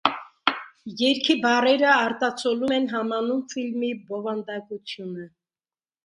Երգի 1.01 1.33
բառերը 1.43 1.91
արտացոլում 1.95 2.73
են 2.77 2.87
համանուն 2.93 3.43
ֆիլմի 3.53 3.91
բովանդակությունը։ 4.07 5.27